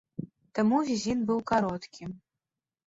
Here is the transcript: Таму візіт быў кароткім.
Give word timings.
Таму 0.59 0.81
візіт 0.89 1.23
быў 1.29 1.39
кароткім. 1.53 2.21